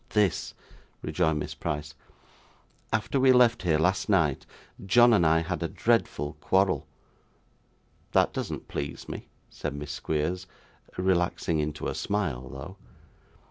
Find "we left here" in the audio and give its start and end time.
3.19-3.77